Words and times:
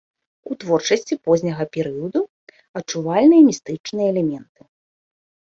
У 0.53 0.55
творчасці 0.61 1.17
позняга 1.27 1.63
перыяду 1.77 2.21
адчувальныя 2.79 3.47
містычныя 3.51 4.07
элементы. 4.15 4.61